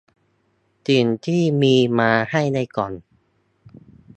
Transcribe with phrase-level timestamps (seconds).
[0.87, 2.93] สิ่งที่มีมาให้ในกล่อง